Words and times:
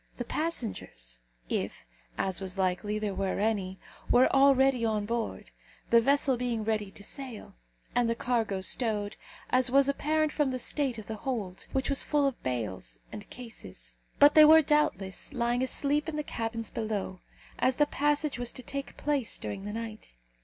The 0.17 0.25
passengers, 0.25 1.19
if, 1.47 1.85
as 2.17 2.41
was 2.41 2.57
likely, 2.57 2.97
there 2.97 3.13
were 3.13 3.39
any, 3.39 3.77
were 4.09 4.27
already 4.35 4.83
on 4.83 5.05
board, 5.05 5.51
the 5.91 6.01
vessel 6.01 6.37
being 6.37 6.63
ready 6.63 6.89
to 6.89 7.03
sail, 7.03 7.53
and 7.93 8.09
the 8.09 8.15
cargo 8.15 8.61
stowed, 8.61 9.15
as 9.51 9.69
was 9.69 9.87
apparent 9.87 10.31
from 10.33 10.49
the 10.49 10.57
state 10.57 10.97
of 10.97 11.05
the 11.05 11.17
hold, 11.17 11.67
which 11.71 11.87
was 11.87 12.01
full 12.01 12.25
of 12.25 12.41
bales 12.41 12.97
and 13.11 13.29
cases. 13.29 13.97
But 14.17 14.33
they 14.33 14.43
were, 14.43 14.63
doubtless, 14.63 15.33
lying 15.33 15.61
asleep 15.61 16.09
in 16.09 16.15
the 16.15 16.23
cabins 16.23 16.71
below, 16.71 17.19
as 17.59 17.75
the 17.75 17.85
passage 17.85 18.39
was 18.39 18.51
to 18.53 18.63
take 18.63 18.97
place 18.97 19.37
during 19.37 19.65
the 19.65 19.71
night. 19.73 20.15